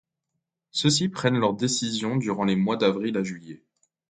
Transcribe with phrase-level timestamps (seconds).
[0.71, 3.61] Ceux-ci prennent leurs décisions durant les mois d'avril à juillet.